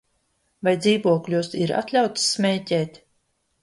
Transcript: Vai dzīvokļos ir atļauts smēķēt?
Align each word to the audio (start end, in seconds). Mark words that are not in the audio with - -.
Vai 0.67 0.73
dzīvokļos 0.85 1.53
ir 1.67 1.77
atļauts 1.83 2.27
smēķēt? 2.35 3.03